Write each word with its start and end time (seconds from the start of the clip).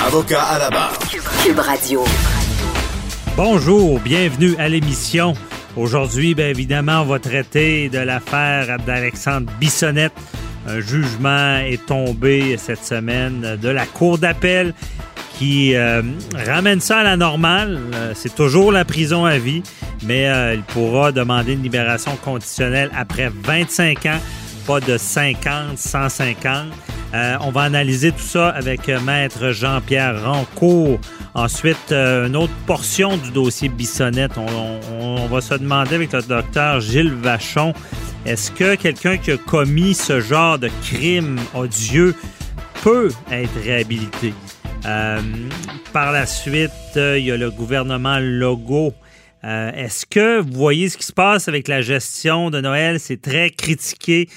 Avocat 0.00 0.42
à 0.42 0.58
la 0.58 0.70
barre. 0.70 0.98
Cube 1.44 1.58
Radio. 1.58 2.04
Bonjour, 3.36 4.00
bienvenue 4.00 4.54
à 4.58 4.68
l'émission. 4.68 5.34
Aujourd'hui, 5.76 6.34
bien 6.34 6.48
évidemment, 6.48 7.02
on 7.02 7.06
va 7.06 7.18
traiter 7.18 7.88
de 7.88 7.98
l'affaire 7.98 8.78
d'Alexandre 8.86 9.50
Bissonnette. 9.60 10.12
Un 10.66 10.80
jugement 10.80 11.58
est 11.58 11.84
tombé 11.86 12.56
cette 12.58 12.84
semaine 12.84 13.58
de 13.60 13.68
la 13.68 13.86
Cour 13.86 14.18
d'appel 14.18 14.74
qui 15.38 15.74
euh, 15.74 16.02
ramène 16.34 16.80
ça 16.80 16.98
à 16.98 17.02
la 17.02 17.16
normale. 17.16 17.80
Euh, 17.94 18.12
c'est 18.14 18.34
toujours 18.34 18.72
la 18.72 18.84
prison 18.84 19.24
à 19.24 19.38
vie, 19.38 19.62
mais 20.04 20.28
euh, 20.28 20.54
il 20.54 20.62
pourra 20.62 21.12
demander 21.12 21.54
une 21.54 21.62
libération 21.62 22.16
conditionnelle 22.16 22.90
après 22.96 23.30
25 23.32 24.06
ans, 24.06 24.20
pas 24.66 24.80
de 24.80 24.96
50, 24.96 25.78
150. 25.78 26.66
On 27.14 27.50
va 27.50 27.62
analyser 27.62 28.12
tout 28.12 28.18
ça 28.18 28.48
avec 28.48 28.88
Maître 28.88 29.50
Jean-Pierre 29.50 30.24
Rancourt. 30.24 30.98
Ensuite, 31.34 31.92
une 31.92 32.36
autre 32.36 32.52
portion 32.66 33.16
du 33.16 33.30
dossier 33.30 33.68
Bissonnette. 33.68 34.32
On, 34.38 35.26
va 35.26 35.40
se 35.40 35.54
demander 35.54 35.94
avec 35.94 36.12
le 36.12 36.22
docteur 36.22 36.80
Gilles 36.80 37.14
Vachon, 37.14 37.72
est-ce 38.24 38.52
que 38.52 38.76
quelqu'un 38.76 39.16
qui 39.16 39.32
a 39.32 39.36
commis 39.36 39.94
ce 39.94 40.20
genre 40.20 40.58
de 40.58 40.70
crime 40.82 41.40
odieux 41.54 42.14
peut 42.82 43.10
être 43.30 43.60
réhabilité? 43.64 44.32
Euh, 44.86 45.20
par 45.92 46.12
la 46.12 46.26
suite, 46.26 46.70
euh, 46.96 47.18
il 47.18 47.24
y 47.24 47.32
a 47.32 47.36
le 47.36 47.50
gouvernement 47.50 48.18
Logo. 48.20 48.94
Euh, 49.44 49.72
est-ce 49.72 50.06
que 50.06 50.40
vous 50.40 50.52
voyez 50.52 50.88
ce 50.88 50.96
qui 50.96 51.06
se 51.06 51.12
passe 51.12 51.48
avec 51.48 51.66
la 51.66 51.82
gestion 51.82 52.50
de 52.50 52.60
Noël? 52.60 53.00
C'est 53.00 53.20
très 53.20 53.50
critiqué. 53.50 54.28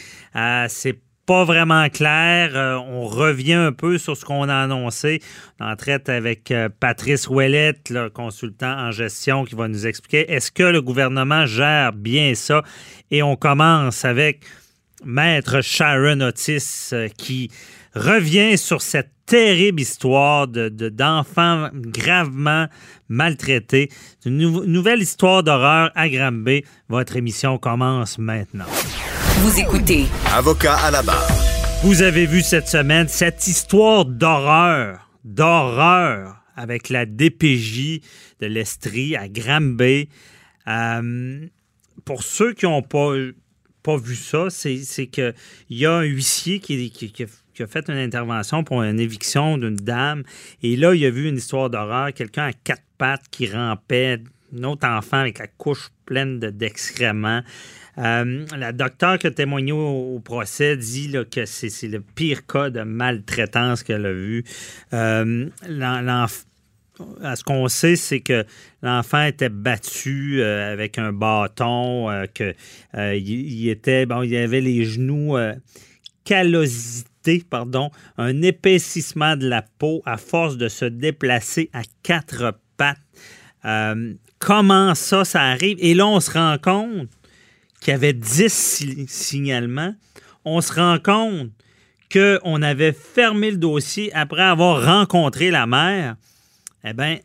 c'est 0.67 0.97
pas 1.25 1.43
vraiment 1.43 1.89
clair. 1.89 2.81
on 2.87 3.05
revient 3.05 3.53
un 3.53 3.71
peu 3.71 3.97
sur 3.97 4.15
ce 4.15 4.25
qu'on 4.25 4.47
a 4.49 4.55
annoncé. 4.55 5.21
On 5.59 5.65
en 5.65 5.75
traite 5.75 6.09
avec 6.09 6.53
Patrice 6.79 7.27
Ouellette, 7.27 7.89
le 7.89 8.09
consultant 8.09 8.77
en 8.77 8.91
gestion, 8.91 9.43
qui 9.45 9.55
va 9.55 9.67
nous 9.67 9.87
expliquer 9.87 10.31
est-ce 10.31 10.51
que 10.51 10.63
le 10.63 10.81
gouvernement 10.81 11.45
gère 11.45 11.93
bien 11.93 12.35
ça? 12.35 12.63
Et 13.11 13.23
on 13.23 13.35
commence 13.35 14.05
avec 14.05 14.41
Maître 15.03 15.61
Sharon 15.61 16.21
Otis 16.21 16.91
qui 17.17 17.49
revient 17.95 18.57
sur 18.57 18.81
cette 18.81 19.11
terrible 19.25 19.81
histoire 19.81 20.47
de, 20.47 20.69
d'enfants 20.69 21.69
gravement 21.73 22.67
maltraités. 23.09 23.89
Une 24.25 24.37
nouvelle 24.37 25.01
histoire 25.01 25.43
d'horreur 25.43 25.91
à 25.95 26.09
Granby. 26.09 26.63
Votre 26.89 27.15
émission 27.15 27.57
commence 27.57 28.17
maintenant. 28.17 28.65
Vous 29.37 29.59
écoutez. 29.59 30.05
Avocat 30.33 30.75
à 30.77 30.91
la 30.91 31.01
barre. 31.01 31.27
Vous 31.83 32.01
avez 32.01 32.25
vu 32.25 32.41
cette 32.41 32.67
semaine 32.67 33.07
cette 33.07 33.47
histoire 33.47 34.05
d'horreur, 34.05 35.09
d'horreur 35.23 36.37
avec 36.55 36.89
la 36.89 37.05
DPJ 37.05 37.99
de 38.39 38.47
l'Estrie 38.47 39.15
à 39.15 39.27
Granby. 39.27 40.07
Euh, 40.67 41.45
pour 42.05 42.23
ceux 42.23 42.53
qui 42.53 42.65
n'ont 42.65 42.81
pas, 42.81 43.13
pas 43.83 43.97
vu 43.97 44.15
ça, 44.15 44.49
c'est, 44.49 44.77
c'est 44.77 45.07
qu'il 45.07 45.33
y 45.69 45.85
a 45.85 45.93
un 45.93 46.03
huissier 46.03 46.59
qui, 46.59 46.89
qui, 46.89 47.11
qui 47.11 47.25
qui 47.55 47.63
a 47.63 47.67
fait 47.67 47.89
une 47.89 47.97
intervention 47.97 48.63
pour 48.63 48.83
une 48.83 48.99
éviction 48.99 49.57
d'une 49.57 49.77
dame. 49.77 50.23
Et 50.61 50.75
là, 50.75 50.93
il 50.93 51.05
a 51.05 51.09
vu 51.09 51.29
une 51.29 51.37
histoire 51.37 51.69
d'horreur, 51.69 52.13
quelqu'un 52.13 52.47
à 52.47 52.53
quatre 52.53 52.83
pattes 52.97 53.23
qui 53.31 53.49
rampait, 53.49 54.19
un 54.53 54.63
autre 54.63 54.87
enfant 54.87 55.17
avec 55.17 55.39
la 55.39 55.47
couche 55.47 55.89
pleine 56.05 56.39
d'excréments. 56.39 57.41
Euh, 57.97 58.45
la 58.57 58.71
docteure 58.73 59.17
qui 59.17 59.27
a 59.27 59.31
témoigné 59.31 59.71
au, 59.71 60.19
procès 60.23 60.75
dit 60.75 61.13
que 61.31 61.45
c'est 61.45 61.87
le 61.87 62.01
pire 62.01 62.45
cas 62.45 62.69
de 62.69 62.81
maltraitance 62.81 63.83
qu'elle 63.83 64.05
a 64.05 64.13
vu. 64.13 64.43
Euh, 64.93 65.47
ce 66.97 67.43
qu'on 67.43 67.67
sait, 67.67 67.95
c'est 67.95 68.21
que 68.21 68.45
l'enfant 68.81 69.23
était 69.23 69.49
battu 69.49 70.41
euh, 70.41 70.71
avec 70.71 70.97
un 70.97 71.11
bâton, 71.13 72.25
que 72.33 72.53
il, 72.93 73.69
était 73.69 74.05
bon, 74.05 74.23
il 74.23 74.35
avait 74.35 74.61
les 74.61 74.85
genoux 74.85 75.37
callosités 76.23 77.43
pardon, 77.49 77.89
un 78.17 78.41
épaississement 78.41 79.35
de 79.35 79.47
la 79.47 79.61
peau 79.61 80.01
à 80.05 80.17
force 80.17 80.57
de 80.57 80.67
se 80.67 80.85
déplacer 80.85 81.69
à 81.73 81.81
quatre 82.03 82.59
pattes. 82.77 82.99
Comment 84.45 84.93
ça, 84.93 85.25
ça 85.25 85.41
arrive? 85.41 85.77
Et 85.79 85.95
là, 85.95 86.05
on 86.05 86.19
se 86.19 86.31
rend 86.31 86.57
compte 86.61 87.09
qu'il 87.81 87.91
y 87.91 87.95
avait 87.95 88.13
10 88.13 89.07
signalements. 89.07 89.95
On 90.45 90.61
se 90.61 90.71
rend 90.73 90.99
compte 90.99 91.49
qu'on 92.13 92.61
avait 92.61 92.93
fermé 92.93 93.49
le 93.49 93.57
dossier 93.57 94.13
après 94.13 94.43
avoir 94.43 94.85
rencontré 94.85 95.49
la 95.49 95.65
mère. 95.65 96.15
Eh 96.83 96.93
bien, 96.93 97.17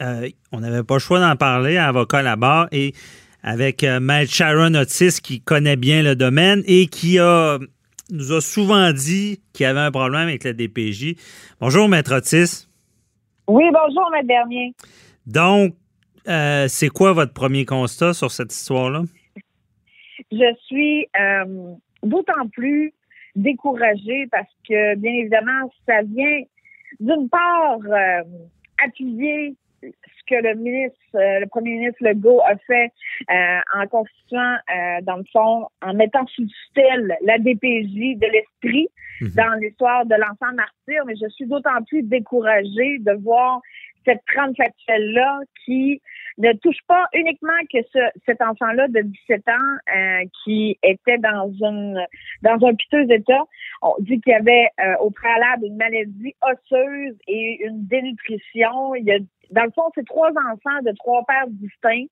euh, 0.00 0.30
on 0.50 0.60
n'avait 0.60 0.82
pas 0.82 0.94
le 0.94 1.00
choix 1.00 1.20
d'en 1.20 1.36
parler 1.36 1.76
à 1.76 1.88
avocat 1.88 2.22
là-bas 2.22 2.68
et 2.72 2.94
avec 3.42 3.84
euh, 3.84 4.00
Maître 4.00 4.32
Sharon 4.32 4.74
Otis 4.74 5.20
qui 5.22 5.42
connaît 5.42 5.76
bien 5.76 6.02
le 6.02 6.16
domaine 6.16 6.62
et 6.66 6.86
qui 6.86 7.18
a 7.18 7.58
nous 8.10 8.32
a 8.32 8.40
souvent 8.40 8.92
dit 8.92 9.40
qu'il 9.52 9.64
y 9.64 9.66
avait 9.66 9.80
un 9.80 9.90
problème 9.90 10.28
avec 10.28 10.44
la 10.44 10.54
DPJ. 10.54 11.16
Bonjour, 11.60 11.88
Maître 11.88 12.14
Otis. 12.14 12.66
Oui, 13.48 13.64
bonjour, 13.72 14.10
Maître 14.10 14.26
Bernier. 14.26 14.74
Donc, 15.26 15.74
euh, 16.28 16.66
c'est 16.68 16.88
quoi 16.88 17.12
votre 17.12 17.32
premier 17.32 17.64
constat 17.64 18.14
sur 18.14 18.30
cette 18.30 18.52
histoire-là? 18.52 19.02
Je 20.30 20.54
suis 20.66 21.06
euh, 21.18 21.74
d'autant 22.02 22.48
plus 22.52 22.92
découragée 23.34 24.26
parce 24.30 24.50
que, 24.68 24.94
bien 24.96 25.12
évidemment, 25.12 25.70
ça 25.86 26.02
vient 26.02 26.42
d'une 27.00 27.28
part 27.28 27.78
euh, 27.86 28.22
appuyer 28.84 29.54
que 30.28 30.34
le 30.36 30.54
ministre, 30.54 30.96
le 31.14 31.46
premier 31.46 31.72
ministre 31.72 31.98
Legault 32.02 32.40
a 32.42 32.56
fait 32.56 32.92
en 33.74 33.86
constituant, 33.88 34.56
dans 35.02 35.16
le 35.16 35.24
fond, 35.32 35.66
en 35.82 35.94
mettant 35.94 36.24
sous 36.28 36.46
tutelle 36.46 37.16
la 37.24 37.38
DPJ 37.38 38.16
de 38.18 38.32
l'esprit 38.32 38.88
mhm. 39.20 39.30
dans 39.34 39.58
l'histoire 39.60 40.06
de 40.06 40.14
l'enfant 40.14 40.54
martyr, 40.54 41.04
mais 41.06 41.16
je 41.20 41.28
suis 41.30 41.46
d'autant 41.46 41.82
plus 41.88 42.04
découragée 42.04 42.98
de 43.00 43.20
voir 43.24 43.60
cette 44.04 44.22
trame 44.26 44.54
factuelle-là 44.56 45.40
qui 45.64 46.00
ne 46.38 46.52
touche 46.54 46.80
pas 46.86 47.06
uniquement 47.12 47.58
que 47.72 47.78
ce, 47.92 47.98
cet 48.26 48.40
enfant-là 48.40 48.88
de 48.88 49.00
17 49.00 49.48
ans 49.48 49.52
euh, 49.94 50.24
qui 50.42 50.78
était 50.82 51.18
dans 51.18 51.52
une 51.60 52.04
dans 52.42 52.66
un 52.66 52.74
piteux 52.74 53.10
état. 53.10 53.42
On 53.82 53.94
dit 54.00 54.20
qu'il 54.20 54.32
y 54.32 54.36
avait 54.36 54.68
euh, 54.80 54.96
au 55.00 55.10
préalable 55.10 55.66
une 55.66 55.76
maladie 55.76 56.34
osseuse 56.42 57.16
et 57.28 57.64
une 57.64 57.86
dénutrition. 57.86 58.94
Il 58.94 59.04
y 59.04 59.12
a, 59.12 59.18
dans 59.50 59.64
le 59.64 59.70
fond, 59.72 59.90
c'est 59.94 60.06
trois 60.06 60.30
enfants 60.30 60.82
de 60.82 60.92
trois 60.96 61.24
pères 61.26 61.48
distincts. 61.48 62.06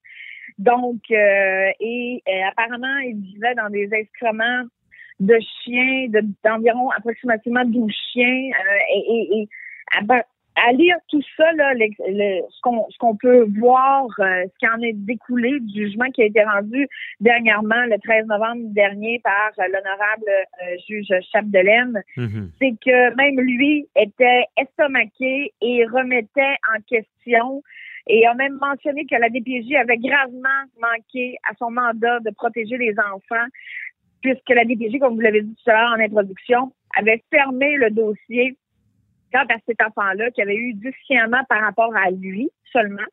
Donc, 0.58 1.00
euh, 1.10 1.70
et 1.80 2.22
apparemment, 2.48 2.98
il 2.98 3.16
vivait 3.20 3.54
dans 3.54 3.70
des 3.70 3.88
excréments 3.92 4.64
de 5.20 5.38
chiens, 5.62 6.08
d'environ 6.44 6.90
approximativement 6.90 7.64
12 7.64 7.90
chiens. 8.12 8.50
et, 8.94 8.98
et, 8.98 9.40
et 9.40 9.48
à 10.56 10.72
lire 10.72 10.96
tout 11.08 11.22
ça, 11.36 11.52
là, 11.52 11.72
ce 11.76 12.98
qu'on 12.98 13.16
peut 13.16 13.46
voir, 13.58 14.06
euh, 14.18 14.44
ce 14.44 14.58
qui 14.58 14.68
en 14.68 14.80
est 14.82 14.92
découlé 14.92 15.58
du 15.60 15.86
jugement 15.86 16.10
qui 16.10 16.22
a 16.22 16.26
été 16.26 16.42
rendu 16.42 16.86
dernièrement, 17.20 17.84
le 17.86 17.98
13 17.98 18.26
novembre 18.26 18.62
dernier, 18.74 19.20
par 19.22 19.50
euh, 19.58 19.62
l'honorable 19.68 20.28
euh, 20.28 20.76
juge 20.88 21.12
Chapdelaine, 21.32 22.02
mm-hmm. 22.16 22.48
c'est 22.60 22.74
que 22.84 23.14
même 23.14 23.40
lui 23.40 23.86
était 23.96 24.44
estomaqué 24.56 25.52
et 25.62 25.86
remettait 25.86 26.56
en 26.74 26.80
question 26.88 27.62
et 28.06 28.26
a 28.26 28.34
même 28.34 28.58
mentionné 28.60 29.06
que 29.06 29.14
la 29.14 29.28
DPJ 29.28 29.74
avait 29.76 29.98
gravement 29.98 30.48
manqué 30.80 31.36
à 31.48 31.54
son 31.58 31.70
mandat 31.70 32.18
de 32.20 32.30
protéger 32.30 32.76
les 32.76 32.94
enfants, 32.98 33.46
puisque 34.20 34.48
la 34.48 34.64
DPJ, 34.64 34.98
comme 34.98 35.14
vous 35.14 35.20
l'avez 35.20 35.42
dit 35.42 35.54
tout 35.62 35.70
à 35.70 35.74
l'heure 35.74 35.92
en 35.92 36.00
introduction, 36.00 36.72
avait 36.96 37.22
fermé 37.30 37.76
le 37.76 37.90
dossier 37.90 38.56
quant 39.32 39.44
à 39.48 39.56
cet 39.66 39.80
enfant-là 39.82 40.30
qui 40.30 40.42
avait 40.42 40.56
eu 40.56 40.74
du 40.74 40.92
signalement 41.06 41.42
par 41.48 41.60
rapport 41.60 41.94
à 41.96 42.10
lui 42.10 42.50
seulement. 42.72 43.06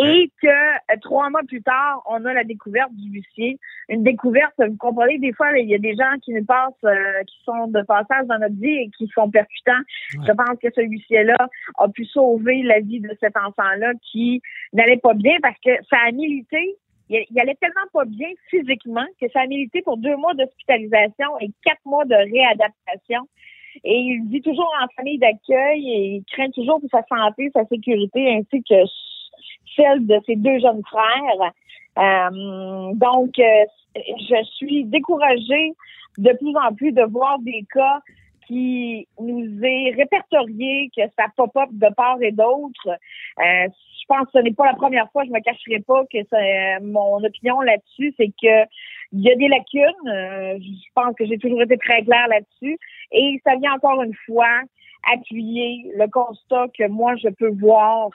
Et 0.00 0.30
que 0.40 0.48
euh, 0.48 0.96
trois 1.00 1.30
mois 1.30 1.42
plus 1.46 1.62
tard, 1.62 2.02
on 2.06 2.24
a 2.24 2.32
la 2.32 2.44
découverte 2.44 2.92
du 2.92 3.10
huissier. 3.10 3.58
Une 3.88 4.04
découverte, 4.04 4.52
vous 4.58 4.76
comprenez, 4.76 5.18
des 5.18 5.32
fois, 5.32 5.58
il 5.58 5.68
y 5.68 5.74
a 5.74 5.78
des 5.78 5.94
gens 5.94 6.18
qui 6.22 6.32
nous 6.32 6.44
passent, 6.44 6.72
euh, 6.84 7.22
qui 7.26 7.42
sont 7.44 7.66
de 7.68 7.82
passage 7.82 8.26
dans 8.26 8.38
notre 8.38 8.54
vie 8.60 8.82
et 8.82 8.90
qui 8.96 9.08
sont 9.14 9.30
percutants. 9.30 9.80
Je 10.10 10.32
pense 10.32 10.58
que 10.62 10.68
ce 10.74 10.82
huissier-là 10.82 11.48
a 11.78 11.88
pu 11.88 12.04
sauver 12.04 12.62
la 12.62 12.80
vie 12.80 13.00
de 13.00 13.10
cet 13.18 13.36
enfant-là 13.36 13.92
qui 14.02 14.40
n'allait 14.72 14.98
pas 14.98 15.14
bien 15.14 15.36
parce 15.42 15.58
que 15.64 15.72
ça 15.90 15.96
a 16.06 16.12
milité 16.12 16.76
il, 17.08 17.24
il, 17.30 17.40
allait 17.40 17.56
tellement 17.60 17.86
pas 17.92 18.04
bien 18.04 18.28
physiquement 18.48 19.04
que 19.20 19.26
ça 19.32 19.40
a 19.40 19.46
milité 19.46 19.82
pour 19.82 19.96
deux 19.96 20.16
mois 20.16 20.34
d'hospitalisation 20.34 21.38
et 21.40 21.50
quatre 21.64 21.84
mois 21.84 22.04
de 22.04 22.14
réadaptation. 22.14 23.28
Et 23.84 23.96
il 23.96 24.28
vit 24.28 24.42
toujours 24.42 24.70
en 24.82 24.86
famille 24.96 25.18
d'accueil 25.18 25.88
et 25.88 26.16
il 26.16 26.24
craint 26.24 26.50
toujours 26.50 26.80
pour 26.80 26.90
sa 26.90 27.02
santé, 27.04 27.50
sa 27.54 27.64
sécurité, 27.66 28.34
ainsi 28.34 28.62
que 28.62 28.74
celle 29.76 30.06
de 30.06 30.20
ses 30.26 30.36
deux 30.36 30.58
jeunes 30.58 30.82
frères. 30.84 31.52
Euh, 31.98 32.92
donc, 32.94 33.38
euh, 33.38 33.64
je 33.96 34.44
suis 34.56 34.84
découragée 34.84 35.72
de 36.18 36.32
plus 36.32 36.56
en 36.56 36.74
plus 36.74 36.92
de 36.92 37.02
voir 37.02 37.38
des 37.40 37.64
cas 37.72 38.00
qui 38.46 39.06
nous 39.20 39.64
est 39.64 39.94
répertorié, 39.96 40.90
que 40.96 41.02
ça 41.18 41.26
pop-up 41.36 41.68
de 41.70 41.88
part 41.94 42.20
et 42.20 42.32
d'autre. 42.32 42.88
Euh, 42.88 43.68
je 43.68 44.06
pense 44.08 44.24
que 44.26 44.32
ce 44.34 44.38
n'est 44.38 44.52
pas 44.52 44.66
la 44.66 44.74
première 44.74 45.10
fois, 45.12 45.24
je 45.24 45.30
me 45.30 45.40
cacherai 45.40 45.80
pas 45.80 46.04
que 46.06 46.82
mon 46.82 47.22
opinion 47.22 47.60
là-dessus, 47.60 48.12
c'est 48.16 48.28
que 48.28 48.68
il 49.12 49.20
y 49.20 49.30
a 49.30 49.36
des 49.36 49.48
lacunes. 49.48 50.08
Euh, 50.08 50.58
je 50.58 50.88
pense 50.94 51.14
que 51.16 51.26
j'ai 51.26 51.38
toujours 51.38 51.62
été 51.62 51.76
très 51.78 52.02
claire 52.02 52.28
là-dessus. 52.28 52.78
Et 53.12 53.40
ça 53.44 53.56
vient 53.56 53.74
encore 53.74 54.02
une 54.02 54.14
fois 54.26 54.60
appuyer 55.12 55.92
le 55.96 56.06
constat 56.08 56.66
que 56.76 56.88
moi, 56.88 57.14
je 57.16 57.28
peux 57.28 57.50
voir 57.60 58.10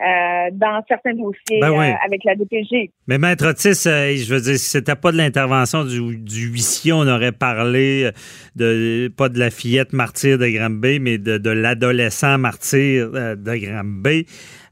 euh, 0.00 0.50
dans 0.52 0.82
certains 0.88 1.14
dossiers 1.14 1.60
ben 1.60 1.72
euh, 1.72 1.92
avec 2.04 2.24
la 2.24 2.34
DPG. 2.34 2.90
Mais 3.06 3.18
Maître 3.18 3.46
Otis, 3.48 3.82
je 3.84 4.34
veux 4.34 4.40
dire, 4.40 4.58
si 4.58 4.70
c'était 4.70 4.96
pas 4.96 5.12
de 5.12 5.16
l'intervention 5.16 5.84
du, 5.84 6.16
du, 6.16 6.48
huissier, 6.48 6.92
on 6.92 7.06
aurait 7.06 7.32
parlé 7.32 8.10
de 8.56 9.12
pas 9.16 9.28
de 9.28 9.38
la 9.38 9.50
fillette 9.50 9.92
martyre 9.92 10.38
de 10.38 10.48
Granby, 10.48 11.00
mais 11.00 11.18
de, 11.18 11.38
de 11.38 11.50
l'adolescent 11.50 12.38
martyr 12.38 13.10
de 13.10 13.56
Granby. 13.56 14.26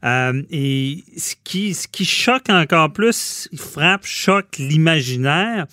Euh, 0.05 0.43
et 0.51 1.05
ce 1.17 1.35
qui, 1.43 1.75
ce 1.75 1.89
qui 1.89 2.05
choque 2.05 2.51
encore 2.51 2.93
plus, 2.93 3.49
frappe, 3.57 4.05
choque 4.05 4.59
l'imaginaire, 4.59 5.67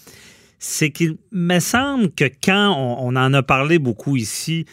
c'est 0.58 0.90
qu'il 0.90 1.18
me 1.31 1.60
semble 1.60 2.12
que 2.12 2.25
quand 2.44 2.75
on, 2.78 3.16
en 3.16 3.34
a 3.34 3.44
parlé 3.44 3.78
beaucoup 3.78 4.16
ici 4.16 4.66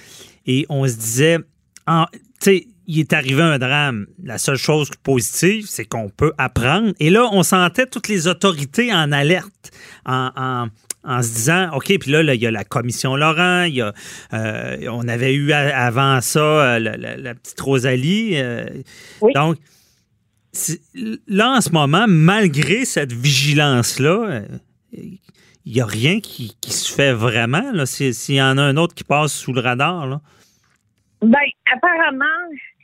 et 0.46 0.64
on 0.70 0.86
se 0.86 0.94
disait, 0.94 1.38
tu 1.38 1.94
sais, 2.40 2.66
il 2.92 3.00
est 3.00 3.12
arrivé 3.12 3.42
un 3.42 3.58
drame. 3.58 4.06
La 4.22 4.38
seule 4.38 4.56
chose 4.56 4.90
positive, 5.02 5.64
c'est 5.66 5.84
qu'on 5.84 6.10
peut 6.10 6.32
apprendre. 6.36 6.92
Et 7.00 7.10
là, 7.10 7.28
on 7.32 7.42
sentait 7.42 7.86
toutes 7.86 8.08
les 8.08 8.26
autorités 8.26 8.92
en 8.92 9.12
alerte, 9.12 9.70
en, 10.04 10.68
en 11.04 11.22
se 11.22 11.34
disant, 11.34 11.70
OK, 11.74 11.98
puis 11.98 12.10
là, 12.10 12.22
il 12.34 12.40
y 12.40 12.46
a 12.46 12.50
la 12.50 12.64
commission 12.64 13.16
Laurent, 13.16 13.62
il 13.62 13.76
y 13.76 13.80
a, 13.80 13.92
euh, 14.34 14.86
on 14.90 15.08
avait 15.08 15.34
eu 15.34 15.52
avant 15.52 16.20
ça 16.20 16.40
euh, 16.40 16.78
la, 16.78 17.34
petite 17.34 17.60
Rosalie. 17.60 18.32
Euh, 18.36 18.66
donc, 19.34 19.56
là, 21.26 21.56
en 21.56 21.60
ce 21.60 21.70
moment, 21.70 22.04
malgré 22.06 22.84
cette 22.84 23.12
vigilance-là, 23.12 24.42
il 24.92 25.72
n'y 25.72 25.80
a 25.80 25.86
rien 25.86 26.20
qui, 26.20 26.54
se 26.68 26.92
fait 26.92 27.12
vraiment, 27.12 27.86
s'il 27.86 28.34
y 28.34 28.42
en 28.42 28.58
a 28.58 28.62
un 28.62 28.76
autre 28.76 28.94
qui 28.94 29.04
passe 29.04 29.32
sous 29.32 29.52
le 29.54 29.60
radar. 29.60 30.06
Là. 30.06 30.20
Ben, 31.22 31.38
apparemment, 31.72 32.24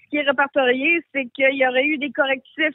ce 0.08 0.10
qui 0.10 0.16
est 0.16 0.28
répertorié, 0.28 1.00
c'est 1.12 1.26
qu'il 1.26 1.54
y 1.54 1.66
aurait 1.66 1.84
eu 1.84 1.98
des 1.98 2.10
correctifs 2.10 2.74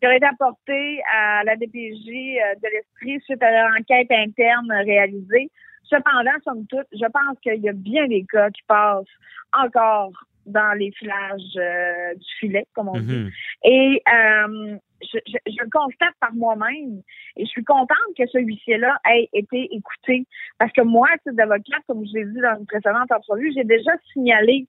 qui 0.00 0.06
aurait 0.06 0.16
été 0.16 0.26
apporté 0.26 1.02
à 1.12 1.44
la 1.44 1.56
DPJ 1.56 2.08
euh, 2.08 2.54
de 2.56 2.68
l'Esprit 2.72 3.20
suite 3.24 3.42
à 3.42 3.68
l'enquête 3.68 4.10
interne 4.10 4.72
réalisée. 4.84 5.50
Cependant, 5.84 6.32
somme 6.42 6.66
toute, 6.66 6.86
je 6.92 7.06
pense 7.06 7.38
qu'il 7.42 7.60
y 7.60 7.68
a 7.68 7.72
bien 7.72 8.06
des 8.08 8.24
cas 8.30 8.50
qui 8.50 8.62
passent 8.66 9.04
encore 9.52 10.12
dans 10.46 10.76
les 10.78 10.90
filages 10.92 11.56
euh, 11.56 12.14
du 12.14 12.26
filet, 12.38 12.66
comme 12.74 12.88
on 12.88 12.98
dit. 12.98 13.12
Mhm. 13.12 13.30
Et 13.64 14.02
euh, 14.08 14.76
je, 15.02 15.18
le 15.46 15.70
constate 15.70 16.14
par 16.20 16.34
moi-même 16.34 17.02
et 17.36 17.44
je 17.44 17.50
suis 17.50 17.64
contente 17.64 17.96
que 18.16 18.26
ce 18.26 18.38
huissier-là 18.38 18.98
ait 19.10 19.28
été 19.32 19.74
écouté. 19.74 20.26
Parce 20.58 20.72
que 20.72 20.82
moi, 20.82 21.08
titre 21.22 21.36
d'avocat, 21.36 21.78
comme 21.86 22.04
je 22.06 22.18
l'ai 22.18 22.24
dit 22.26 22.40
dans 22.40 22.58
une 22.58 22.66
précédente 22.66 23.10
entrevue, 23.12 23.52
j'ai 23.54 23.64
déjà 23.64 23.92
signalé 24.12 24.66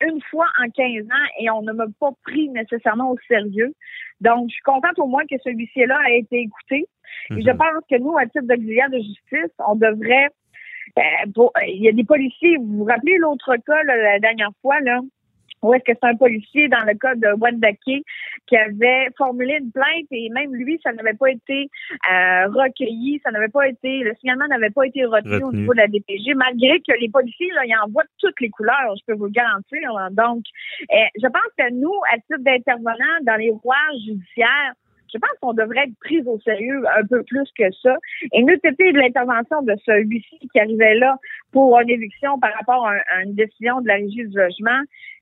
une 0.00 0.20
fois 0.30 0.46
en 0.62 0.68
15 0.70 1.04
ans 1.04 1.28
et 1.40 1.50
on 1.50 1.62
ne 1.62 1.72
m'a 1.72 1.86
pas 2.00 2.10
pris 2.24 2.48
nécessairement 2.48 3.10
au 3.10 3.16
sérieux. 3.28 3.72
Donc, 4.20 4.48
je 4.48 4.54
suis 4.54 4.62
contente 4.62 4.98
au 4.98 5.06
moins 5.06 5.24
que 5.26 5.36
celui-ci-là 5.42 5.98
a 6.04 6.10
été 6.10 6.40
écouté. 6.40 6.86
Et 7.30 7.42
je 7.42 7.50
mhm. 7.50 7.56
pense 7.56 7.84
que 7.90 7.96
nous, 7.98 8.16
à 8.16 8.26
titre 8.26 8.46
d'auxiliaire 8.46 8.90
de 8.90 8.98
justice, 8.98 9.54
on 9.66 9.74
devrait... 9.74 10.28
Euh, 10.98 11.48
il 11.66 11.82
y 11.82 11.88
a 11.88 11.92
des 11.92 12.04
policiers, 12.04 12.56
vous 12.56 12.78
vous 12.78 12.84
rappelez 12.84 13.18
l'autre 13.18 13.54
cas 13.66 13.82
la 13.84 14.18
dernière 14.18 14.50
fois, 14.62 14.80
là, 14.80 15.00
ou 15.62 15.74
est-ce 15.74 15.84
que 15.84 15.98
c'est 16.00 16.08
un 16.08 16.16
policier 16.16 16.68
dans 16.68 16.84
le 16.84 16.94
cas 16.94 17.14
de 17.14 17.28
Wendake 17.38 18.04
qui 18.46 18.56
avait 18.56 19.08
formulé 19.16 19.58
une 19.60 19.70
plainte 19.72 20.06
et 20.10 20.28
même 20.30 20.54
lui, 20.54 20.80
ça 20.82 20.92
n'avait 20.92 21.14
pas 21.14 21.30
été 21.30 21.68
euh, 22.10 22.46
recueilli, 22.48 23.20
ça 23.24 23.30
n'avait 23.30 23.48
pas 23.48 23.68
été, 23.68 24.00
le 24.00 24.14
signalement 24.20 24.46
n'avait 24.48 24.70
pas 24.70 24.86
été 24.86 25.04
retenu, 25.04 25.42
au 25.42 25.52
niveau 25.52 25.72
de 25.72 25.78
la 25.78 25.88
DPG, 25.88 26.34
malgré 26.34 26.80
que 26.80 26.98
les 27.00 27.08
policiers, 27.08 27.50
là, 27.54 27.62
ils 27.64 27.76
envoient 27.84 28.04
toutes 28.18 28.40
les 28.40 28.50
couleurs, 28.50 28.94
je 28.98 29.04
peux 29.06 29.18
vous 29.18 29.26
le 29.26 29.30
garantir. 29.30 29.90
Donc, 30.12 30.44
euh, 30.92 30.96
je 31.20 31.26
pense 31.26 31.52
que 31.58 31.72
nous, 31.72 31.94
à 32.12 32.16
titre 32.16 32.40
d'intervenants 32.40 33.18
dans 33.22 33.36
les 33.36 33.50
rouages 33.50 34.00
judiciaires, 34.06 34.72
je 35.12 35.18
pense 35.18 35.30
qu'on 35.40 35.52
devrait 35.52 35.84
être 35.84 35.98
pris 36.00 36.20
au 36.22 36.38
sérieux 36.40 36.82
un 36.96 37.04
peu 37.06 37.22
plus 37.22 37.48
que 37.56 37.70
ça. 37.82 37.96
Et 38.32 38.42
nous, 38.42 38.54
c'était 38.62 38.92
de 38.92 38.98
l'intervention 38.98 39.62
de 39.62 39.74
ce 39.84 39.92
huissier 40.02 40.38
qui 40.52 40.60
arrivait 40.60 40.94
là 40.94 41.16
pour 41.52 41.78
une 41.80 41.90
éviction 41.90 42.38
par 42.38 42.52
rapport 42.54 42.86
à, 42.86 43.22
une 43.22 43.34
décision 43.34 43.80
de 43.80 43.88
la 43.88 43.94
régie 43.94 44.26
du 44.26 44.36
logement 44.36 44.80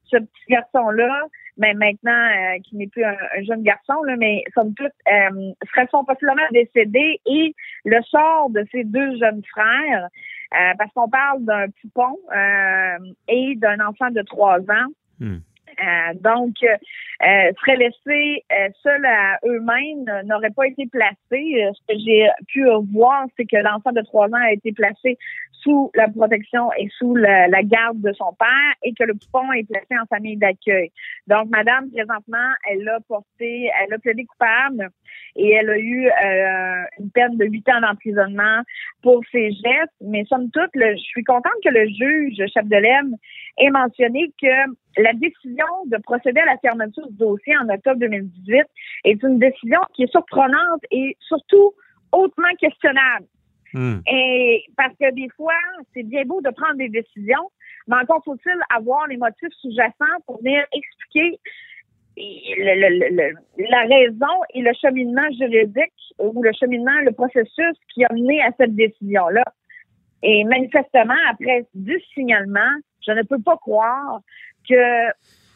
ce 0.08 0.18
petit 0.18 0.46
garçon-là, 0.50 1.22
mais 1.56 1.74
ben, 1.74 1.78
maintenant, 1.78 2.12
euh, 2.12 2.60
qui 2.62 2.76
n'est 2.76 2.86
plus 2.86 3.02
un, 3.02 3.16
jeune 3.42 3.62
garçon, 3.62 4.02
là, 4.04 4.14
mais 4.16 4.44
somme 4.54 4.72
toute, 4.74 4.86
euh, 4.86 5.52
serait 5.68 5.88
son 5.90 6.04
possiblement 6.04 6.46
décédé 6.52 7.20
et 7.26 7.54
le 7.84 8.00
sort 8.02 8.50
de 8.50 8.64
ses 8.70 8.84
deux 8.84 9.18
jeunes 9.18 9.42
frères, 9.50 10.08
euh, 10.54 10.74
parce 10.78 10.92
qu'on 10.92 11.08
parle 11.08 11.44
d'un 11.44 11.66
poupon 11.80 12.16
euh, 12.34 13.12
et 13.28 13.56
d'un 13.56 13.80
enfant 13.80 14.10
de 14.10 14.22
trois 14.22 14.60
ans. 14.60 14.92
Hmm. 15.18 15.38
Euh, 15.80 16.14
donc, 16.14 16.54
euh, 16.62 17.52
seraient 17.60 17.76
laissés 17.76 18.44
euh, 18.52 18.68
seuls 18.82 19.04
à 19.04 19.38
eux-mêmes, 19.44 20.04
n'auraient 20.24 20.50
pas 20.50 20.66
été 20.66 20.86
placés. 20.86 21.14
ce 21.28 21.92
que 21.92 21.98
j'ai 21.98 22.28
pu 22.48 22.66
voir, 22.92 23.26
c'est 23.36 23.44
que 23.44 23.56
l'enfant 23.56 23.92
de 23.92 24.02
trois 24.02 24.26
ans 24.28 24.42
a 24.42 24.52
été 24.52 24.72
placé 24.72 25.18
sous 25.52 25.90
la 25.94 26.08
protection 26.08 26.70
et 26.78 26.88
sous 26.98 27.16
la, 27.16 27.48
garde 27.62 28.00
de 28.00 28.12
son 28.12 28.32
père 28.38 28.74
et 28.82 28.92
que 28.94 29.04
le 29.04 29.14
poupon 29.14 29.52
est 29.52 29.68
placé 29.68 29.98
en 30.00 30.06
famille 30.06 30.36
d'accueil. 30.36 30.90
Donc, 31.26 31.48
madame, 31.50 31.90
présentement, 31.90 32.52
elle 32.70 32.88
a 32.88 33.00
porté, 33.00 33.70
elle 33.82 33.92
a 33.92 33.98
plaidé 33.98 34.24
coupable 34.24 34.90
et 35.36 35.52
elle 35.52 35.70
a 35.70 35.78
eu 35.78 36.10
une 36.98 37.10
peine 37.10 37.36
de 37.36 37.44
huit 37.44 37.68
ans 37.68 37.80
d'emprisonnement 37.80 38.62
pour 39.02 39.22
ses 39.30 39.50
gestes. 39.52 39.92
Mais 40.00 40.24
somme 40.24 40.50
toute, 40.50 40.70
je 40.74 40.96
suis 40.96 41.24
contente 41.24 41.52
que 41.62 41.70
le 41.70 41.86
juge, 41.86 42.38
l'EM, 42.70 43.14
ait 43.58 43.70
mentionné 43.70 44.32
que 44.40 45.02
la 45.02 45.12
décision 45.12 45.66
de 45.86 45.98
procéder 46.02 46.40
à 46.40 46.46
la 46.46 46.58
fermeture 46.58 47.06
du 47.08 47.16
dossier 47.16 47.54
en 47.58 47.68
octobre 47.68 48.00
2018 48.00 48.64
est 49.04 49.22
une 49.22 49.38
décision 49.38 49.80
qui 49.94 50.04
est 50.04 50.10
surprenante 50.10 50.82
et 50.90 51.16
surtout 51.20 51.72
hautement 52.12 52.54
questionnable. 52.58 53.26
Hmm. 53.72 53.98
Et 54.10 54.64
parce 54.76 54.94
que 54.98 55.12
des 55.14 55.28
fois, 55.36 55.52
c'est 55.92 56.04
bien 56.04 56.22
beau 56.24 56.40
de 56.40 56.50
prendre 56.50 56.76
des 56.76 56.88
décisions, 56.88 57.50
mais 57.88 57.96
encore 57.96 58.22
faut-il 58.24 58.58
avoir 58.74 59.06
les 59.08 59.16
motifs 59.16 59.52
sous-jacents 59.60 60.20
pour 60.26 60.38
venir 60.38 60.64
expliquer 60.72 61.38
la 62.16 63.80
raison 63.82 64.34
et 64.54 64.62
le 64.62 64.72
cheminement 64.80 65.28
juridique 65.38 65.92
ou 66.18 66.42
le 66.42 66.50
cheminement, 66.58 66.98
le 67.04 67.12
processus 67.12 67.76
qui 67.92 68.04
a 68.04 68.12
mené 68.12 68.40
à 68.42 68.50
cette 68.58 68.74
décision-là. 68.74 69.44
Et 70.22 70.44
manifestement, 70.44 71.14
après 71.30 71.66
du 71.74 72.00
signalement, 72.14 72.72
je 73.06 73.12
ne 73.12 73.22
peux 73.22 73.40
pas 73.40 73.56
croire 73.56 74.20
que 74.68 75.10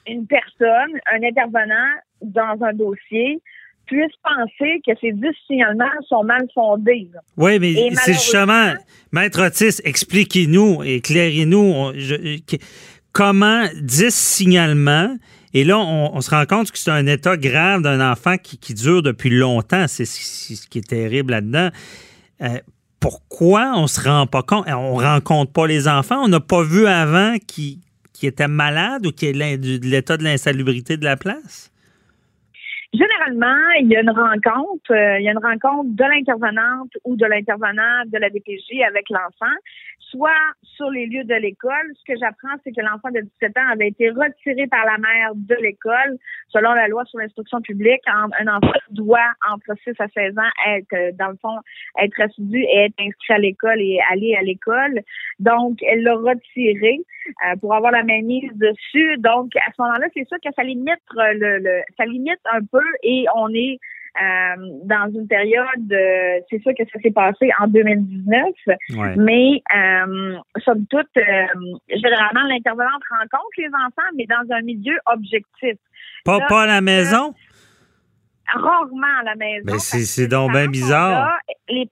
une 0.06 0.26
personne, 0.26 1.00
un 1.12 1.22
intervenant 1.22 1.94
dans 2.22 2.62
un 2.62 2.72
dossier 2.72 3.40
puisse 3.86 4.12
penser 4.22 4.80
que 4.86 4.92
ces 5.00 5.12
10 5.12 5.26
signalements 5.46 5.90
sont 6.06 6.22
mal 6.22 6.46
fondés. 6.54 7.10
Oui, 7.36 7.58
mais 7.58 7.90
c'est 7.94 8.12
justement, 8.12 8.74
Maître 9.12 9.44
Otis, 9.44 9.80
expliquez-nous, 9.84 10.84
éclairez-nous 10.84 11.92
comment 13.12 13.64
10 13.82 14.14
signalements, 14.14 15.16
et 15.52 15.64
là, 15.64 15.78
on, 15.78 16.20
se 16.20 16.30
rend 16.30 16.46
compte 16.46 16.70
que 16.70 16.78
c'est 16.78 16.90
un 16.90 17.06
état 17.06 17.36
grave 17.36 17.82
d'un 17.82 18.12
enfant 18.12 18.36
qui, 18.36 18.74
dure 18.74 19.02
depuis 19.02 19.30
longtemps. 19.30 19.86
C'est 19.88 20.04
ce 20.04 20.68
qui 20.68 20.78
est 20.78 20.88
terrible 20.88 21.32
là-dedans. 21.32 21.70
Euh, 22.42 22.58
pourquoi 23.00 23.72
on 23.74 23.86
se 23.86 24.00
rend 24.00 24.26
pas 24.26 24.42
compte? 24.42 24.66
On 24.68 24.94
rencontre 24.94 25.52
pas 25.52 25.66
les 25.66 25.88
enfants. 25.88 26.22
On 26.22 26.28
n'a 26.28 26.40
pas 26.40 26.62
vu 26.62 26.86
avant 26.86 27.36
qui, 27.48 27.80
qui 28.12 28.26
étaient 28.26 28.48
malades 28.48 29.06
ou 29.06 29.12
qui 29.12 29.26
est 29.26 29.32
de 29.32 29.88
l'état 29.88 30.16
de 30.18 30.22
l'insalubrité 30.22 30.96
de 30.98 31.04
la 31.04 31.16
place? 31.16 31.72
Généralement, 32.92 33.70
il 33.80 33.88
y 33.88 33.96
a 33.96 34.02
une 34.02 34.10
rencontre, 34.10 34.92
euh, 34.92 35.18
il 35.20 35.24
y 35.24 35.28
a 35.28 35.32
une 35.32 35.38
rencontre 35.38 35.90
de 35.94 36.04
l'intervenante 36.04 36.90
ou 37.04 37.16
de 37.16 37.24
l'intervenant 37.24 38.02
de 38.06 38.18
la 38.18 38.28
DPJ 38.30 38.82
avec 38.86 39.08
l'enfant 39.10 39.56
soit 40.10 40.30
sur 40.62 40.90
les 40.90 41.06
lieux 41.06 41.24
de 41.24 41.34
l'école. 41.34 41.92
Ce 41.94 42.12
que 42.12 42.18
j'apprends, 42.18 42.56
c'est 42.64 42.72
que 42.72 42.80
l'enfant 42.80 43.10
de 43.10 43.20
17 43.20 43.56
ans 43.58 43.68
avait 43.72 43.88
été 43.88 44.10
retiré 44.10 44.66
par 44.66 44.84
la 44.84 44.98
mère 44.98 45.32
de 45.34 45.54
l'école. 45.56 46.18
Selon 46.48 46.72
la 46.72 46.88
loi 46.88 47.04
sur 47.06 47.18
l'instruction 47.18 47.60
publique, 47.60 48.00
un 48.06 48.46
enfant 48.48 48.72
doit, 48.90 49.32
entre 49.50 49.74
6 49.84 49.92
à 49.98 50.08
16 50.08 50.38
ans, 50.38 50.50
être, 50.66 50.92
euh, 50.94 51.12
dans 51.18 51.28
le 51.28 51.36
fond, 51.36 51.56
être 52.00 52.20
assidu 52.20 52.58
et 52.58 52.86
être 52.86 53.00
inscrit 53.00 53.34
à 53.34 53.38
l'école 53.38 53.80
et 53.80 53.98
aller 54.10 54.34
à 54.34 54.42
l'école. 54.42 55.00
Donc, 55.38 55.82
elle 55.82 56.02
l'a 56.02 56.14
retiré 56.14 57.00
euh, 57.46 57.56
pour 57.60 57.74
avoir 57.74 57.92
la 57.92 58.02
mainmise 58.02 58.52
dessus. 58.54 59.16
Donc, 59.18 59.54
à 59.56 59.70
ce 59.76 59.82
moment-là, 59.82 60.06
c'est 60.14 60.26
sûr 60.26 60.38
que 60.42 60.52
ça 60.54 60.62
limite 60.62 61.00
le, 61.14 61.58
le, 61.58 61.82
ça 61.96 62.04
limite 62.04 62.40
un 62.52 62.64
peu 62.64 62.84
et 63.02 63.26
on 63.36 63.48
est 63.54 63.78
euh, 64.20 64.56
dans 64.84 65.08
une 65.14 65.28
période, 65.28 65.92
euh, 65.92 66.40
c'est 66.50 66.60
sûr 66.62 66.72
que 66.76 66.84
ça 66.92 66.98
s'est 67.00 67.12
passé 67.12 67.50
en 67.60 67.68
2019, 67.68 68.48
mais 69.16 69.62
euh, 69.74 70.36
somme 70.64 70.84
toute, 70.86 71.06
euh, 71.16 71.46
généralement, 71.88 72.42
l'intervenante 72.48 73.02
rencontre 73.08 73.50
les 73.58 73.68
enfants, 73.68 74.10
mais 74.16 74.26
dans 74.26 74.54
un 74.54 74.62
milieu 74.62 74.98
objectif. 75.06 75.78
Pas, 76.24 76.40
pas 76.48 76.62
à 76.62 76.66
la 76.66 76.80
maison? 76.80 77.34
rarement 78.52 79.20
à 79.20 79.22
la 79.22 79.34
maison. 79.36 79.64
Mais 79.66 79.78
c'est 79.78 80.26
donc 80.26 80.50
bien 80.50 80.66
bizarre. 80.66 81.38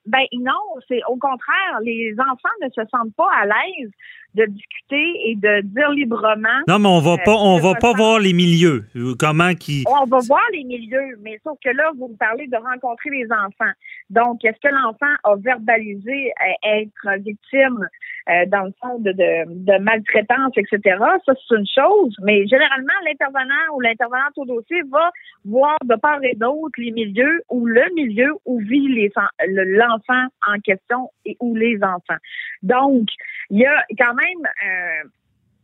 ben 0.06 0.24
non, 0.40 0.52
c'est 0.88 1.00
au 1.08 1.16
contraire, 1.16 1.78
les 1.82 2.14
enfants 2.18 2.48
ne 2.62 2.68
se 2.68 2.80
sentent 2.90 3.14
pas 3.16 3.30
à 3.32 3.46
l'aise 3.46 3.90
de 4.34 4.44
discuter 4.46 5.30
et 5.30 5.34
de 5.36 5.62
dire 5.62 5.90
librement. 5.90 6.60
Non, 6.68 6.78
mais 6.78 6.88
on 6.88 7.00
va 7.00 7.16
pas, 7.18 7.34
on 7.34 7.58
va 7.58 7.74
pas 7.74 7.92
voir 7.92 8.18
les 8.18 8.32
milieux. 8.32 8.84
Comment 9.18 9.54
qui. 9.54 9.84
On 9.86 10.06
va 10.06 10.18
voir 10.26 10.42
les 10.52 10.64
milieux, 10.64 11.18
mais 11.22 11.40
sauf 11.42 11.58
que 11.64 11.70
là, 11.70 11.90
vous 11.96 12.08
me 12.08 12.16
parlez 12.16 12.46
de 12.46 12.56
rencontrer 12.56 13.10
les 13.10 13.26
enfants. 13.32 13.72
Donc, 14.10 14.44
est-ce 14.44 14.58
que 14.60 14.72
l'enfant 14.72 15.12
a 15.24 15.36
verbalisé 15.36 16.32
euh, 16.40 16.68
être 16.80 17.22
victime 17.22 17.88
euh, 18.28 18.44
dans 18.46 18.64
le 18.64 18.72
fond 18.80 18.98
de, 18.98 19.12
de, 19.12 19.78
maltraitance, 19.78 20.52
etc. 20.56 20.98
Ça, 21.24 21.32
c'est 21.34 21.56
une 21.56 21.66
chose, 21.66 22.14
mais 22.22 22.46
généralement, 22.46 22.92
l'intervenant 23.06 23.74
ou 23.74 23.80
l'intervenante 23.80 24.36
au 24.36 24.44
dossier 24.44 24.82
va 24.90 25.10
voir 25.46 25.78
de 25.82 25.94
part 25.94 26.22
et 26.22 26.34
d'autre 26.34 26.74
les 26.76 26.90
milieux 26.90 27.40
ou 27.48 27.64
le 27.64 27.82
milieu 27.94 28.34
où 28.44 28.60
vit 28.60 29.10
l'enfant 29.46 30.26
en 30.46 30.60
question 30.60 31.10
et 31.24 31.38
où 31.40 31.56
les 31.56 31.78
enfants. 31.82 32.20
Donc, 32.62 33.08
il 33.48 33.60
y 33.60 33.66
a 33.66 33.82
quand 33.96 34.14
même 34.20 34.46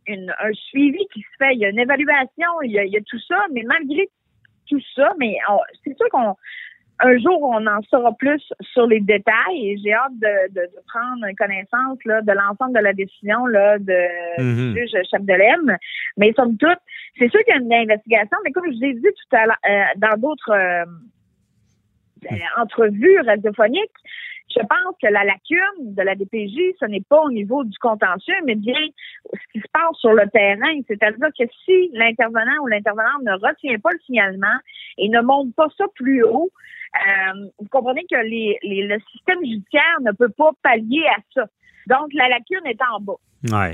euh, 0.07 0.33
un 0.39 0.53
suivi 0.53 1.05
qui 1.13 1.21
se 1.21 1.37
fait, 1.37 1.53
il 1.53 1.59
y 1.59 1.65
a 1.65 1.69
une 1.69 1.79
évaluation, 1.79 2.61
il 2.63 2.71
y 2.71 2.79
a, 2.79 3.01
tout 3.01 3.19
ça, 3.27 3.45
mais 3.53 3.63
malgré 3.63 4.09
tout 4.69 4.81
ça, 4.95 5.13
mais 5.19 5.37
c'est 5.83 5.95
sûr 5.97 6.07
qu'on 6.09 6.35
un 6.99 7.17
jour, 7.17 7.41
on 7.41 7.67
en 7.67 7.81
saura 7.89 8.13
plus 8.13 8.41
sur 8.61 8.87
les 8.87 9.01
détails 9.01 9.69
et 9.69 9.77
j'ai 9.83 9.93
hâte 9.93 10.13
de, 10.13 10.53
de, 10.53 10.69
prendre 10.87 11.25
connaissance 11.37 11.97
là, 12.05 12.21
de 12.21 12.31
l'ensemble 12.31 12.73
de 12.73 12.79
la 12.79 12.93
décision 12.93 13.45
là, 13.47 13.77
de, 13.79 14.37
du 14.37 14.43
mhm. 14.43 14.77
juge 14.77 14.91
Chapdelaine. 15.11 15.77
Mais 16.17 16.31
somme 16.33 16.57
toute, 16.57 16.79
c'est 17.17 17.29
sûr 17.29 17.43
qu'il 17.43 17.53
y 17.53 17.57
a 17.57 17.61
une 17.61 17.73
investigation, 17.73 18.37
mais 18.43 18.51
comme 18.51 18.65
je 18.71 18.77
vous 18.77 18.83
ai 18.83 18.93
dit 18.93 19.01
tout 19.01 19.35
à 19.35 19.45
l'heure, 19.45 19.57
euh, 19.69 19.83
dans 19.97 20.17
d'autres 20.17 20.51
euh, 20.51 20.85
euh, 22.31 22.61
entrevues 22.61 23.19
radiophoniques, 23.21 23.91
je 24.55 24.61
pense 24.61 24.95
que 25.01 25.07
la 25.07 25.23
lacune 25.23 25.95
de 25.95 26.01
la 26.01 26.15
DPJ, 26.15 26.77
ce 26.79 26.85
n'est 26.85 27.01
pas 27.01 27.21
au 27.21 27.31
niveau 27.31 27.63
du 27.63 27.77
contentieux, 27.77 28.35
mais 28.45 28.55
bien 28.55 28.79
ce 29.33 29.51
qui 29.51 29.59
se 29.59 29.67
passe 29.73 29.97
sur 29.99 30.13
le 30.13 30.29
terrain. 30.29 30.79
C'est-à-dire 30.87 31.27
que 31.37 31.43
si 31.65 31.89
l'intervenant 31.93 32.63
ou 32.63 32.67
l'intervenante 32.67 33.23
ne 33.23 33.33
retient 33.33 33.77
pas 33.79 33.91
le 33.91 33.99
signalement 34.05 34.57
et 34.97 35.09
ne 35.09 35.21
monte 35.21 35.53
pas 35.55 35.67
ça 35.77 35.85
plus 35.95 36.23
haut, 36.23 36.49
euh, 36.95 37.49
vous 37.59 37.67
comprenez 37.69 38.05
que 38.09 38.17
les, 38.17 38.57
le 38.63 38.97
système 39.11 39.39
judiciaire 39.41 39.99
ne 40.01 40.11
peut 40.11 40.29
pas 40.29 40.51
pallier 40.63 41.05
à 41.07 41.19
ça. 41.33 41.47
Donc, 41.87 42.13
la 42.13 42.29
lacune 42.29 42.65
est 42.65 42.79
en 42.93 42.99
bas. 43.01 43.19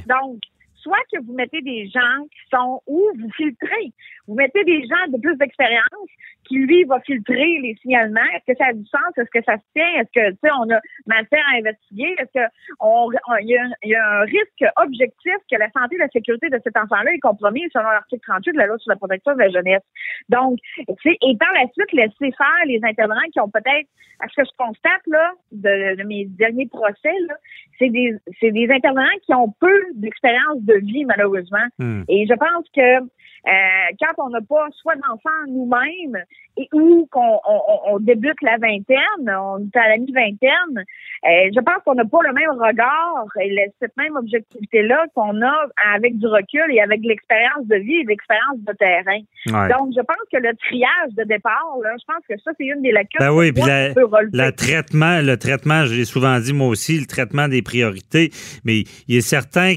Donc, 0.07 0.39
soit 0.81 0.97
que 1.11 1.19
vous 1.23 1.33
mettez 1.33 1.61
des 1.61 1.88
gens 1.88 2.23
qui 2.31 2.39
sont 2.53 2.81
où 2.88 3.01
vous 3.19 3.31
filtrez. 3.38 3.93
Vous 4.27 4.35
mettez 4.35 4.63
des 4.63 4.81
gens 4.88 5.11
de 5.11 5.19
plus 5.19 5.35
d'expérience 5.38 6.09
qui, 6.45 6.59
lui, 6.59 6.83
va 6.85 7.00
filtrer 7.01 7.59
les 7.61 7.75
signalements. 7.81 8.27
Est-ce 8.35 8.51
que 8.51 8.57
ça 8.57 8.69
a 8.69 8.73
du 8.73 8.85
sens? 8.85 9.17
Est-ce 9.17 9.29
que 9.31 9.43
ça 9.43 9.57
se 9.57 9.63
tient? 9.73 10.01
Est-ce 10.01 10.11
que, 10.13 10.31
tu 10.31 10.38
sais, 10.43 10.51
on 10.51 10.69
a 10.71 10.79
matière 11.05 11.43
à 11.53 11.57
investiguer? 11.57 12.15
Est-ce 12.17 12.31
que 12.33 12.45
on, 12.79 13.09
il, 13.41 13.50
y 13.83 13.95
a, 13.95 14.09
un 14.09 14.21
risque 14.21 14.65
objectif 14.77 15.35
que 15.50 15.57
la 15.57 15.69
santé 15.71 15.95
et 15.95 16.00
la 16.00 16.09
sécurité 16.09 16.50
de 16.50 16.59
cet 16.63 16.77
enfant-là 16.77 17.13
est 17.13 17.19
compromise 17.19 17.69
selon 17.73 17.89
l'article 17.89 18.21
38 18.27 18.53
de 18.53 18.57
la 18.57 18.67
loi 18.67 18.77
sur 18.79 18.89
la 18.89 18.97
protection 18.97 19.33
de 19.33 19.39
la 19.39 19.50
jeunesse? 19.50 19.83
Donc, 20.29 20.57
tu 20.75 20.95
sais, 21.03 21.17
et 21.21 21.38
par 21.38 21.51
la 21.53 21.67
suite, 21.73 21.91
laisser 21.93 22.35
faire 22.35 22.65
les 22.65 22.79
intervenants 22.83 23.29
qui 23.31 23.39
ont 23.39 23.50
peut-être, 23.50 23.88
à 24.19 24.27
ce 24.27 24.41
que 24.41 24.45
je 24.45 24.55
constate, 24.57 25.01
là, 25.07 25.31
de, 25.51 26.03
mes 26.03 26.25
derniers 26.25 26.67
procès, 26.67 27.15
là, 27.27 27.35
c'est 27.79 27.89
des, 27.89 28.15
c'est 28.39 28.51
des 28.51 28.69
intervenants 28.69 29.17
qui 29.25 29.33
ont 29.33 29.53
peu 29.59 29.81
d'expérience 29.95 30.61
de 30.61 30.70
vie, 30.79 31.05
malheureusement. 31.05 31.65
Hmm. 31.79 32.03
Et 32.07 32.25
je 32.27 32.33
pense 32.33 32.65
que 32.75 33.07
euh, 33.47 33.95
quand 33.99 34.23
on 34.25 34.29
n'a 34.29 34.41
pas 34.41 34.67
soit 34.81 34.95
d'enfants 34.95 35.29
nous-mêmes 35.47 36.23
et 36.57 36.67
ou 36.73 37.07
qu'on 37.09 37.39
on, 37.87 37.97
débute 37.99 38.39
la 38.41 38.57
vingtaine, 38.57 38.99
on 39.25 39.59
est 39.59 39.77
à 39.77 39.89
la 39.89 39.97
mi-vingtaine, 39.97 40.77
euh, 40.77 41.49
je 41.55 41.59
pense 41.61 41.77
qu'on 41.85 41.95
n'a 41.95 42.05
pas 42.05 42.19
le 42.27 42.33
même 42.33 42.51
regard 42.51 43.25
et 43.39 43.71
cette 43.79 43.95
même 43.97 44.15
objectivité-là 44.15 45.05
qu'on 45.15 45.41
a 45.41 45.65
avec 45.95 46.17
du 46.17 46.27
recul 46.27 46.65
et 46.69 46.81
avec 46.81 46.99
l'expérience 47.03 47.65
de 47.65 47.77
vie 47.77 47.95
et 47.95 48.03
l'expérience 48.03 48.59
de 48.59 48.73
terrain. 48.73 49.21
Donc, 49.69 49.93
je 49.95 50.01
pense 50.01 50.27
que 50.31 50.37
le 50.37 50.53
triage 50.57 51.13
de 51.17 51.23
départ, 51.23 51.77
là, 51.83 51.95
je 51.97 52.05
pense 52.05 52.23
que 52.29 52.37
ça, 52.43 52.51
c'est 52.59 52.65
une 52.65 52.81
des 52.81 52.91
lacunes. 52.91 53.19
Ben 53.19 53.31
oui, 53.31 53.51
puis 53.53 53.63
le 53.63 54.49
traitement, 54.51 55.21
le 55.21 55.37
traitement, 55.37 55.85
je 55.85 55.95
l'ai 55.95 56.05
souvent 56.05 56.37
dit 56.39 56.53
moi 56.53 56.67
aussi, 56.67 56.99
le 56.99 57.05
traitement 57.05 57.47
des 57.47 57.61
priorités, 57.61 58.29
mais 58.65 58.83
il 59.07 59.17
est 59.17 59.21
certain 59.21 59.75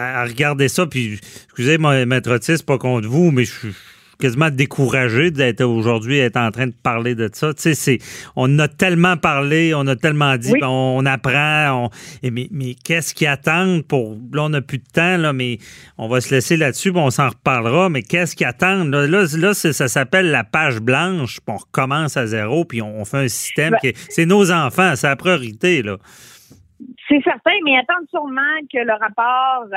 qu'à 0.00 0.24
regarder 0.24 0.68
ça, 0.68 0.86
puis 0.86 1.18
excusez-moi, 1.44 2.06
maître 2.06 2.30
Otis, 2.32 2.62
pas 2.64 2.78
contre 2.78 3.08
vous, 3.08 3.30
mais 3.30 3.44
je 3.44 3.52
suis 3.52 3.74
quasiment 4.20 4.50
découragé 4.50 5.30
d'être 5.30 5.62
aujourd'hui 5.64 6.18
être 6.18 6.36
en 6.36 6.50
train 6.50 6.66
de 6.66 6.74
parler 6.74 7.14
de 7.14 7.28
ça. 7.32 7.54
Tu 7.54 7.74
sais, 7.74 7.98
on 8.36 8.58
a 8.58 8.68
tellement 8.68 9.16
parlé, 9.16 9.72
on 9.74 9.86
a 9.86 9.96
tellement 9.96 10.36
dit, 10.36 10.52
ben, 10.60 10.68
on, 10.68 11.04
apprend, 11.06 11.90
et 12.22 12.30
mais, 12.30 12.48
qu'est-ce 12.84 13.14
qui 13.14 13.26
attend 13.26 13.80
pour 13.86 14.18
là 14.32 14.44
on 14.44 14.50
n'a 14.50 14.60
plus 14.60 14.78
de 14.78 14.84
temps 14.92 15.16
là, 15.16 15.32
mais 15.32 15.58
on 15.96 16.08
va 16.08 16.20
se 16.20 16.32
laisser 16.34 16.56
là-dessus, 16.56 16.92
on 16.94 17.10
s'en 17.10 17.30
reparlera. 17.30 17.88
Mais 17.88 18.02
qu'est-ce 18.02 18.36
qui 18.36 18.44
attend? 18.44 18.84
Là 18.84 19.06
Là, 19.06 19.54
ça 19.54 19.88
s'appelle 19.88 20.30
la 20.30 20.44
page 20.44 20.80
blanche, 20.80 21.40
puis 21.40 21.54
on 21.54 21.56
recommence 21.56 22.16
à 22.16 22.26
zéro, 22.26 22.64
puis 22.64 22.82
on, 22.82 23.04
fait 23.04 23.18
un 23.18 23.28
système 23.28 23.72
ben 23.82 23.92
qui 23.92 24.00
c'est 24.10 24.26
nos 24.26 24.52
enfants, 24.52 24.94
c'est 24.96 25.08
la 25.08 25.16
priorité 25.16 25.82
là. 25.82 25.96
C'est 27.10 27.22
certain, 27.24 27.50
mais 27.64 27.76
attendre 27.76 28.06
sûrement 28.08 28.40
que 28.72 28.78
le 28.78 28.92
rapport 28.92 29.66
euh, 29.72 29.76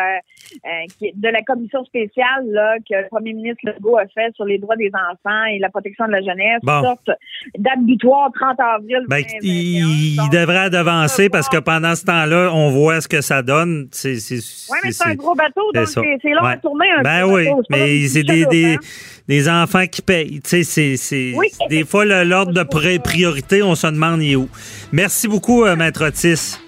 euh, 0.66 1.10
de 1.16 1.30
la 1.30 1.42
commission 1.42 1.84
spéciale 1.84 2.46
là, 2.50 2.76
que 2.88 2.94
le 2.96 3.08
premier 3.10 3.34
ministre 3.34 3.62
Legault 3.64 3.98
a 3.98 4.06
fait 4.06 4.32
sur 4.36 4.46
les 4.46 4.60
droits 4.60 4.76
des 4.76 4.92
enfants 4.94 5.46
et 5.52 5.58
la 5.58 5.70
protection 5.70 6.06
de 6.06 6.12
la 6.12 6.22
jeunesse 6.22 6.62
sorte 6.64 7.10
date 7.58 7.80
butoir 7.80 8.30
30 8.40 8.60
avril. 8.60 9.06
Ben, 9.08 9.24
il, 9.42 10.18
devrait 10.32 10.76
avancer 10.76 11.30
parce 11.30 11.50
que 11.50 11.58
pendant 11.58 11.96
ce 11.96 12.06
temps-là, 12.06 12.52
on 12.54 12.70
voit 12.70 13.02
ce 13.02 13.08
que 13.08 13.22
ça 13.22 13.42
donne. 13.42 13.88
Oui, 14.04 14.78
mais 14.84 14.92
c'est 14.92 15.08
un 15.08 15.16
gros 15.16 15.34
bateau, 15.34 15.72
donc 15.74 15.88
c'est 15.88 16.30
long 16.30 16.44
à 16.44 16.58
tourner 16.58 16.92
un 16.98 17.02
ben 17.02 17.26
oui, 17.26 17.48
mais 17.70 18.08
c'est 18.08 18.24
des, 18.24 18.46
des, 18.46 18.78
des, 19.28 19.50
enfants 19.50 19.86
qui 19.88 20.02
payent. 20.02 20.40
C'est 20.44 21.34
des 21.70 21.84
fois 21.84 22.06
l'ordre 22.06 22.54
de 22.54 22.64
priorité, 22.64 23.64
on 23.64 23.76
se 23.76 23.88
demande 23.88 24.22
il 24.22 24.32
est 24.34 24.36
où. 24.36 24.50
Merci 24.92 25.28
beaucoup, 25.28 25.64
euh, 25.64 25.76
Maître 25.76 26.06
Otis. 26.06 26.60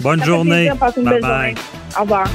Bonne 0.00 0.24
journée. 0.24 0.70
bye 0.96 1.20
bye. 1.20 1.54
Au 1.96 2.02
revoir. 2.02 2.28